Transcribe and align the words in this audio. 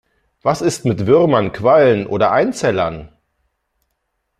Was 0.41 0.63
ist 0.63 0.83
mit 0.83 1.05
Würmern, 1.05 1.51
Quallen 1.51 2.07
oder 2.07 2.31
Einzellern? 2.31 3.15